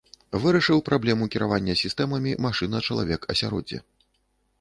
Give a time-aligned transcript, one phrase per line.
[0.43, 3.79] Вырашыў праблему кіравання сістэмамі машына-чалавек-асяроддзе.